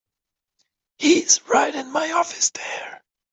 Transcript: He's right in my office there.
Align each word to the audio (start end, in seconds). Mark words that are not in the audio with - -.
He's 0.97 1.47
right 1.47 1.75
in 1.75 1.91
my 1.91 2.11
office 2.13 2.49
there. 2.49 3.03